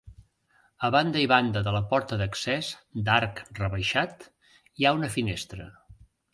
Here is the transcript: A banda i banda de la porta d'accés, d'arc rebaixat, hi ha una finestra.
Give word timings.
A 0.87 0.89
banda 0.95 1.21
i 1.25 1.27
banda 1.31 1.63
de 1.67 1.73
la 1.75 1.81
porta 1.91 2.19
d'accés, 2.23 2.71
d'arc 3.11 3.45
rebaixat, 3.61 4.29
hi 4.49 4.89
ha 4.91 4.99
una 5.01 5.15
finestra. 5.21 5.73